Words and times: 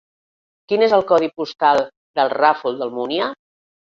Quin 0.71 0.83
és 0.85 0.95
el 0.97 1.03
codi 1.11 1.27
postal 1.41 1.83
del 2.21 2.33
Ràfol 2.37 2.79
d'Almúnia? 2.79 3.31